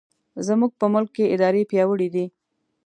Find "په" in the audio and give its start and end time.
0.79-0.85